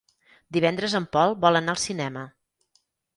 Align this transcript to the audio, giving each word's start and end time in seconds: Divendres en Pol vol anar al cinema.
Divendres 0.55 0.95
en 0.99 1.05
Pol 1.15 1.35
vol 1.43 1.59
anar 1.59 1.75
al 1.75 1.81
cinema. 1.83 2.25